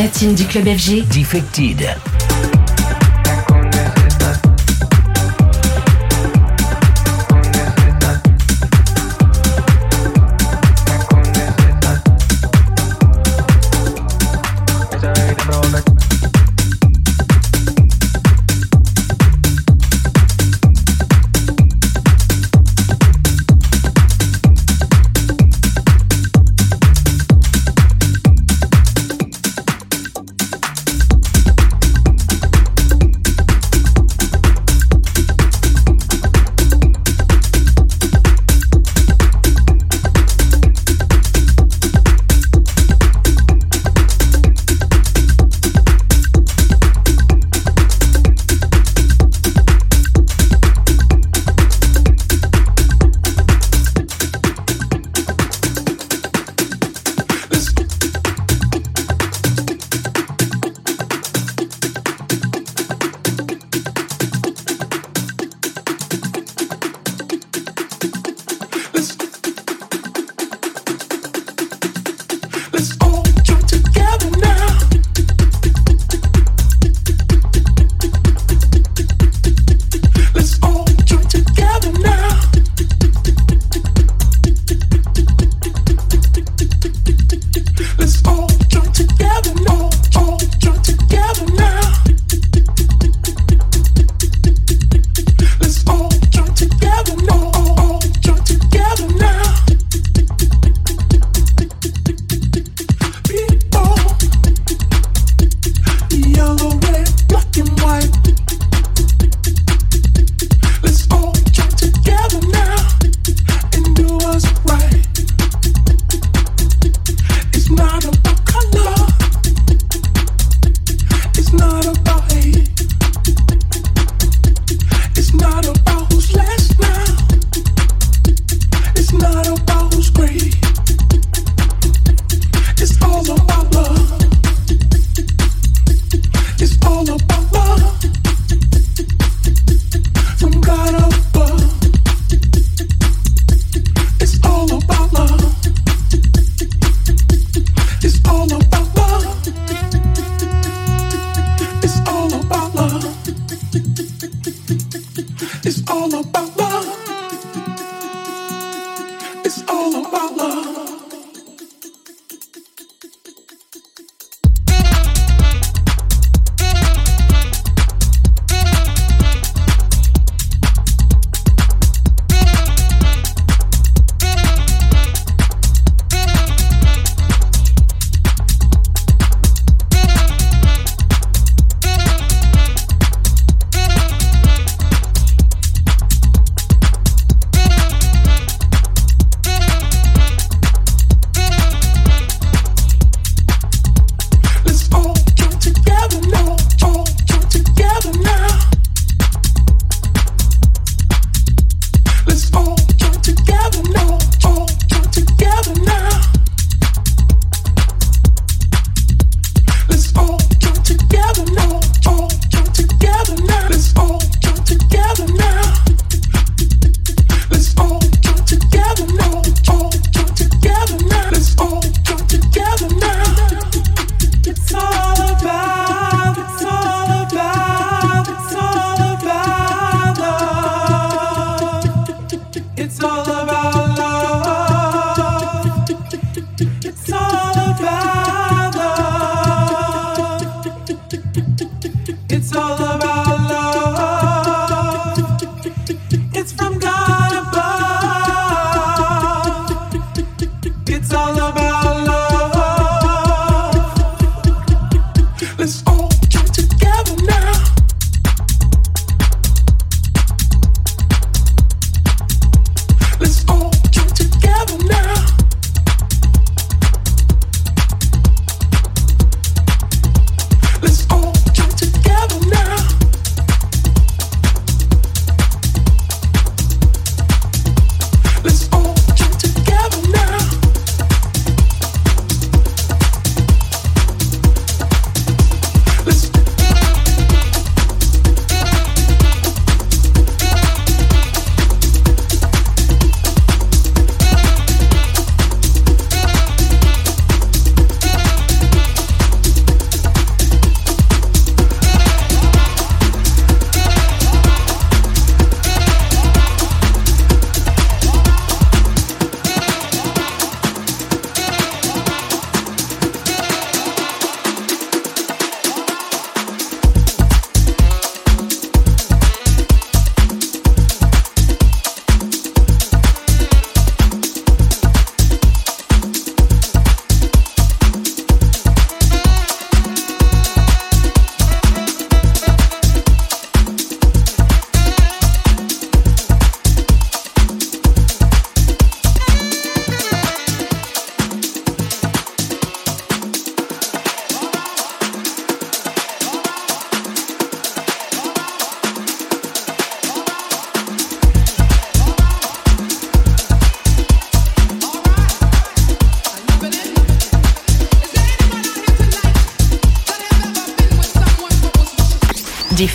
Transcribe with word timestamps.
Platine 0.00 0.34
du 0.34 0.46
club 0.46 0.64
FG, 0.64 1.06
Defected. 1.08 2.09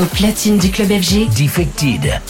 Au 0.00 0.04
platine 0.04 0.58
du 0.58 0.70
club 0.70 0.88
FG, 0.88 1.28
Defected. 1.36 2.20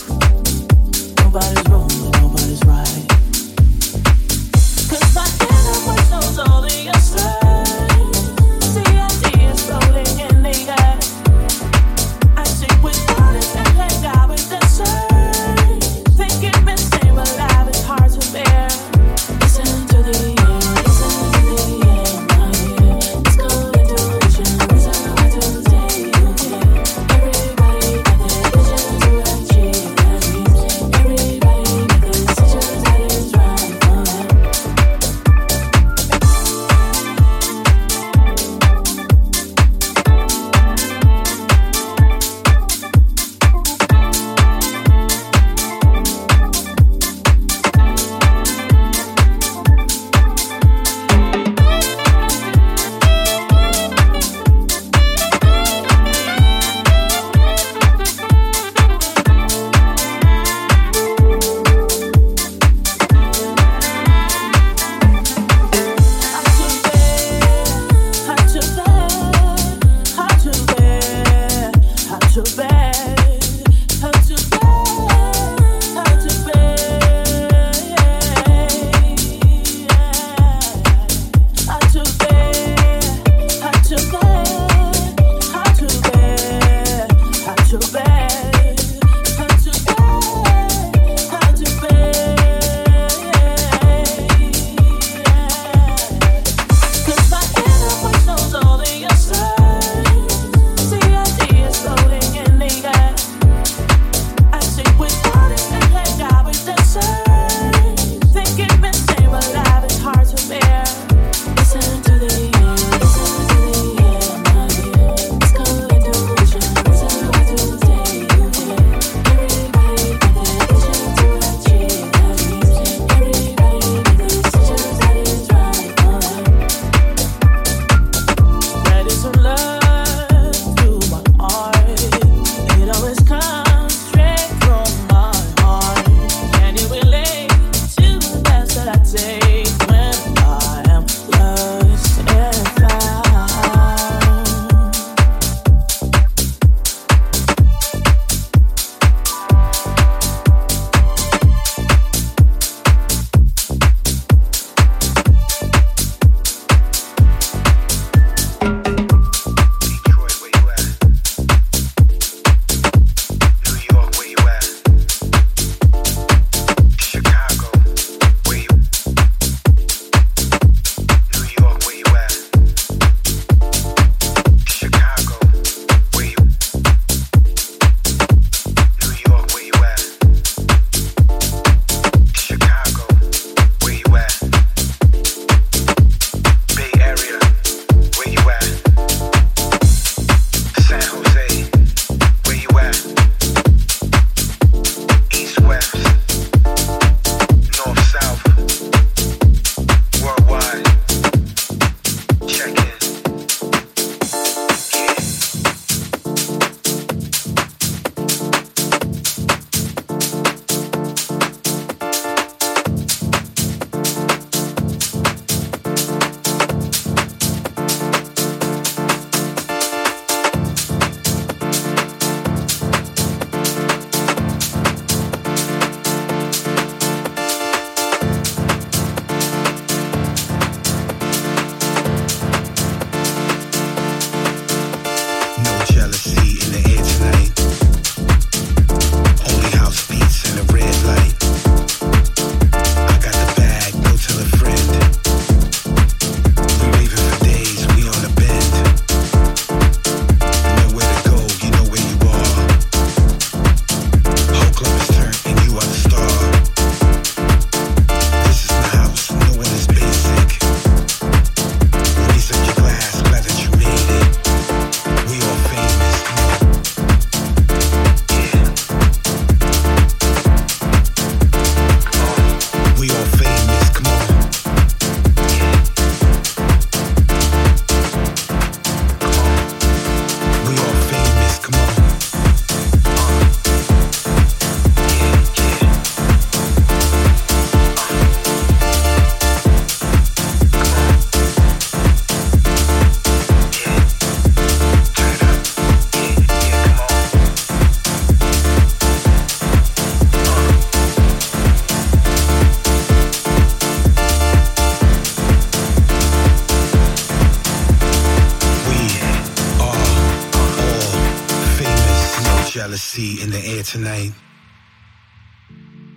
tonight. 313.88 314.32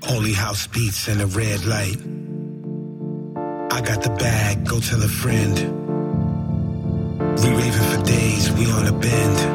Only 0.10 0.34
house 0.34 0.68
beats 0.68 1.08
and 1.08 1.22
a 1.22 1.26
red 1.28 1.64
light. 1.66 2.00
I 3.72 3.80
got 3.80 4.04
the 4.04 4.14
bag, 4.20 4.68
go 4.68 4.82
tell 4.82 5.02
a 5.02 5.08
friend. 5.08 5.56
We 7.40 7.50
raving 7.50 7.88
for 7.92 8.04
days, 8.04 8.52
we 8.52 8.66
on 8.72 8.88
a 8.88 8.92
bend. 8.92 9.51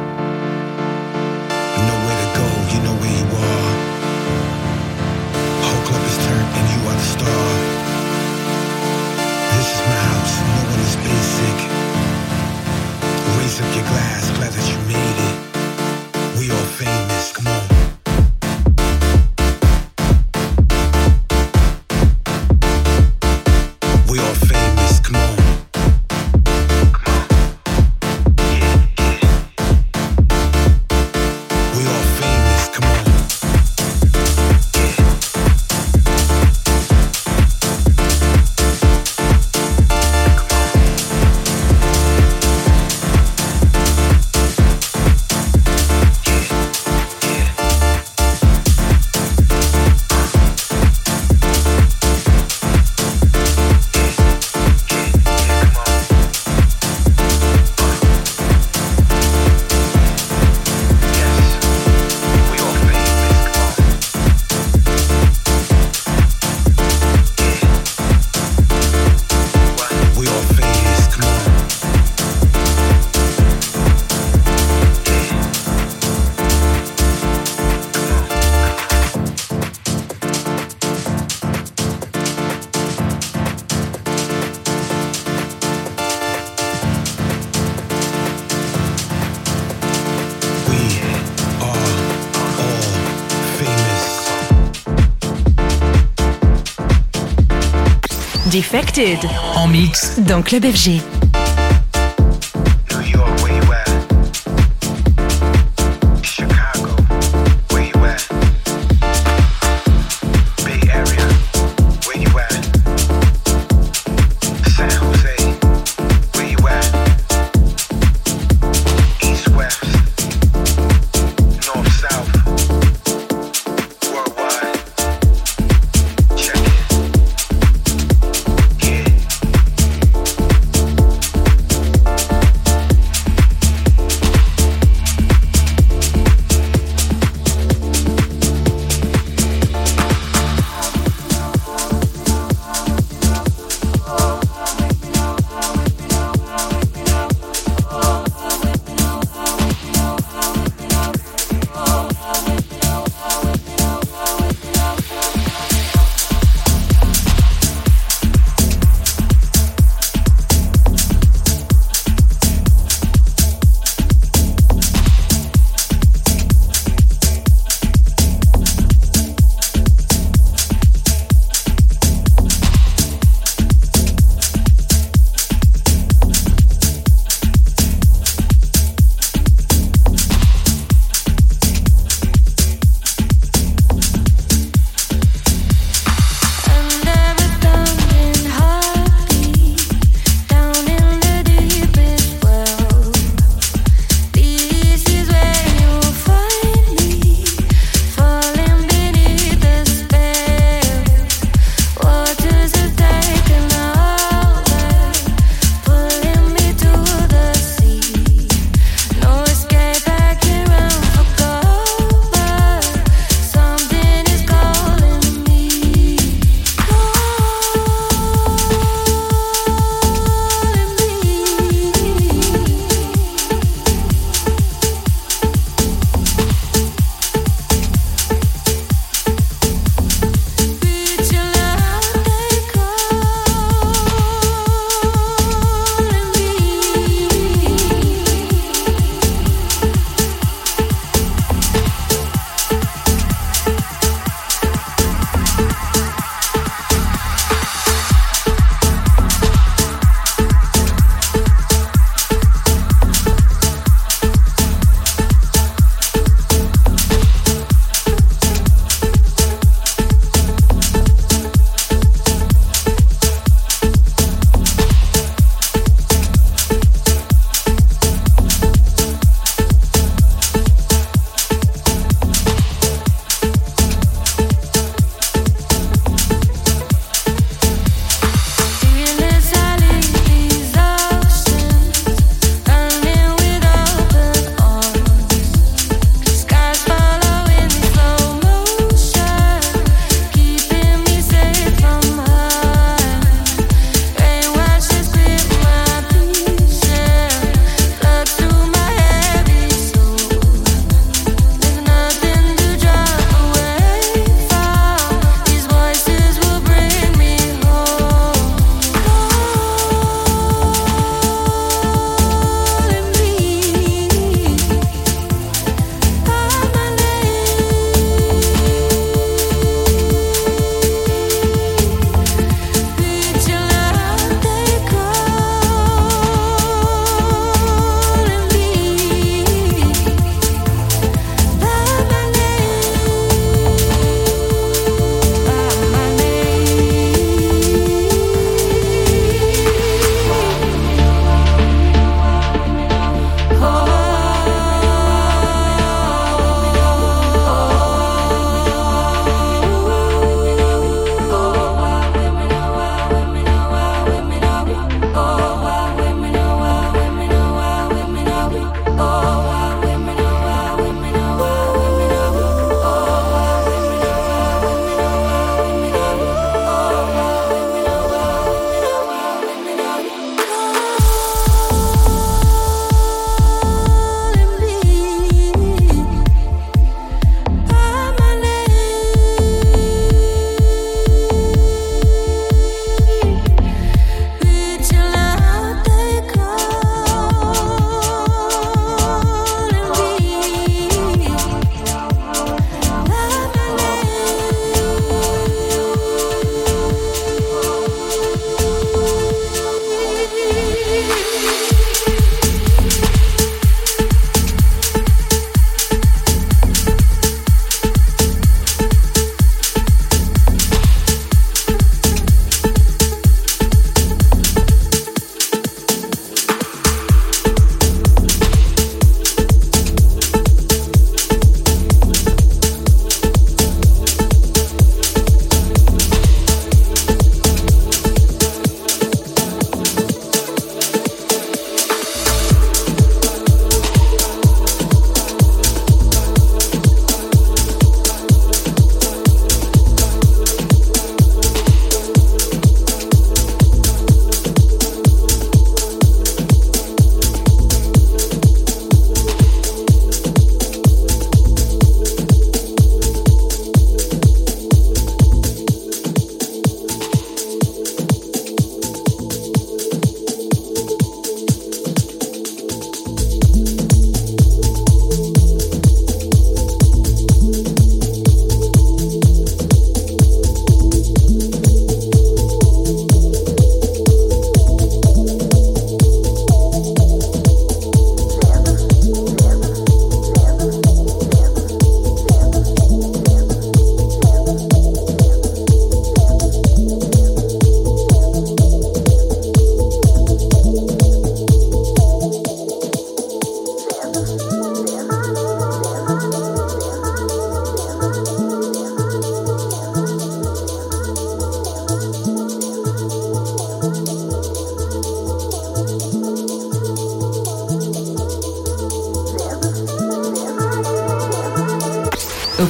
Defected. 98.57 99.19
En 99.55 99.67
mix. 99.67 100.17
Dans 100.17 100.41
Club 100.41 100.65
FG. 100.65 100.99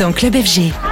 Dans 0.00 0.12
Club 0.12 0.34
FG. 0.34 0.89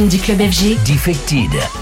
Du 0.00 0.18
club 0.18 0.40
FG. 0.40 0.78
Defected. 0.84 1.81